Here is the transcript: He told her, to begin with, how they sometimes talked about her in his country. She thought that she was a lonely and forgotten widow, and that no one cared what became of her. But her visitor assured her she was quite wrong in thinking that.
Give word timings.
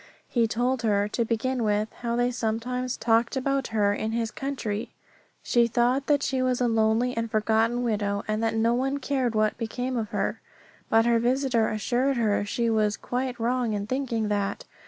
He 0.27 0.47
told 0.47 0.81
her, 0.81 1.07
to 1.09 1.23
begin 1.25 1.63
with, 1.63 1.93
how 2.01 2.15
they 2.15 2.31
sometimes 2.31 2.97
talked 2.97 3.35
about 3.37 3.67
her 3.67 3.93
in 3.93 4.13
his 4.13 4.31
country. 4.31 4.89
She 5.43 5.67
thought 5.67 6.07
that 6.07 6.23
she 6.23 6.41
was 6.41 6.59
a 6.59 6.67
lonely 6.67 7.15
and 7.15 7.29
forgotten 7.29 7.83
widow, 7.83 8.23
and 8.27 8.41
that 8.41 8.55
no 8.55 8.73
one 8.73 8.97
cared 8.97 9.35
what 9.35 9.59
became 9.59 9.97
of 9.97 10.09
her. 10.09 10.41
But 10.89 11.05
her 11.05 11.19
visitor 11.19 11.69
assured 11.69 12.17
her 12.17 12.43
she 12.45 12.67
was 12.67 12.97
quite 12.97 13.39
wrong 13.39 13.73
in 13.73 13.85
thinking 13.85 14.27
that. 14.29 14.63